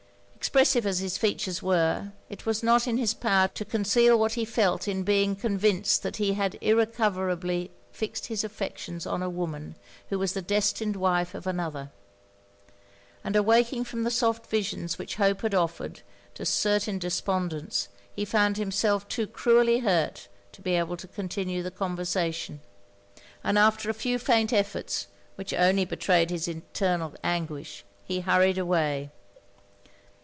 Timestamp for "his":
0.99-1.19, 2.97-3.13, 8.25-8.43, 26.31-26.47